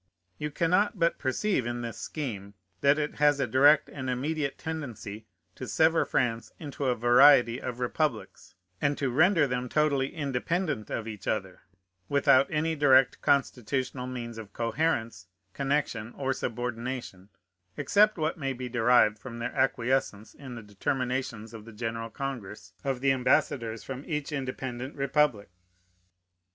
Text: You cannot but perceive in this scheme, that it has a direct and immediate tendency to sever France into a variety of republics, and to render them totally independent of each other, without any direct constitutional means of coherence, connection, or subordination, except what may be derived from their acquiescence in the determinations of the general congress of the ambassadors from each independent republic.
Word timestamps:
You 0.39 0.49
cannot 0.49 0.97
but 0.97 1.19
perceive 1.19 1.67
in 1.67 1.81
this 1.81 1.99
scheme, 1.99 2.55
that 2.79 2.97
it 2.97 3.17
has 3.17 3.39
a 3.39 3.45
direct 3.45 3.87
and 3.87 4.09
immediate 4.09 4.57
tendency 4.57 5.27
to 5.53 5.67
sever 5.67 6.05
France 6.05 6.51
into 6.57 6.85
a 6.85 6.95
variety 6.95 7.61
of 7.61 7.79
republics, 7.79 8.55
and 8.81 8.97
to 8.97 9.11
render 9.11 9.45
them 9.45 9.69
totally 9.69 10.15
independent 10.15 10.89
of 10.89 11.07
each 11.07 11.27
other, 11.27 11.61
without 12.09 12.49
any 12.49 12.75
direct 12.75 13.21
constitutional 13.21 14.07
means 14.07 14.39
of 14.39 14.53
coherence, 14.53 15.27
connection, 15.53 16.15
or 16.17 16.33
subordination, 16.33 17.29
except 17.77 18.17
what 18.17 18.39
may 18.39 18.53
be 18.53 18.67
derived 18.67 19.19
from 19.19 19.37
their 19.37 19.53
acquiescence 19.55 20.33
in 20.33 20.55
the 20.55 20.63
determinations 20.63 21.53
of 21.53 21.63
the 21.63 21.71
general 21.73 22.09
congress 22.09 22.73
of 22.83 23.01
the 23.01 23.11
ambassadors 23.11 23.83
from 23.83 24.03
each 24.07 24.31
independent 24.31 24.95
republic. 24.95 25.51